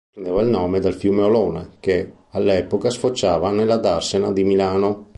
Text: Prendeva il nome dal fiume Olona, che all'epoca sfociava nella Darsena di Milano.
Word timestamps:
Prendeva 0.11 0.41
il 0.41 0.47
nome 0.47 0.79
dal 0.79 0.95
fiume 0.95 1.21
Olona, 1.21 1.75
che 1.79 2.11
all'epoca 2.31 2.89
sfociava 2.89 3.51
nella 3.51 3.77
Darsena 3.77 4.31
di 4.31 4.43
Milano. 4.43 5.09